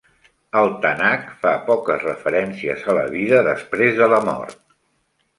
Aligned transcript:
El 0.59 0.69
Tanakh 0.85 1.25
fa 1.41 1.51
poques 1.67 2.01
referències 2.07 2.85
a 2.93 2.95
la 2.99 3.03
vida 3.17 3.43
després 3.49 3.93
de 3.99 4.09
la 4.15 4.23
mort. 4.31 4.59